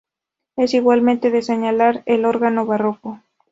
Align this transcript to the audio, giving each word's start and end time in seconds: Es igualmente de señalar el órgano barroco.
Es 0.55 0.73
igualmente 0.73 1.29
de 1.29 1.43
señalar 1.43 2.01
el 2.07 2.25
órgano 2.25 2.65
barroco. 2.65 3.21